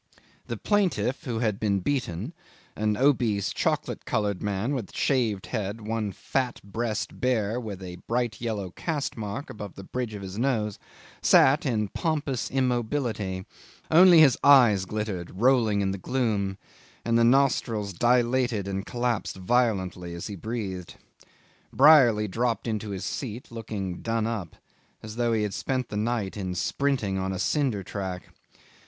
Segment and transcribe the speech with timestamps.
[0.47, 2.33] The plaintiff, who had been beaten,
[2.75, 8.41] an obese chocolate coloured man with shaved head, one fat breast bare and a bright
[8.41, 10.79] yellow caste mark above the bridge of his nose,
[11.21, 13.45] sat in pompous immobility:
[13.91, 16.57] only his eyes glittered, rolling in the gloom,
[17.05, 20.95] and the nostrils dilated and collapsed violently as he breathed.
[21.71, 24.55] Brierly dropped into his seat looking done up,
[25.03, 28.33] as though he had spent the night in sprinting on a cinder track.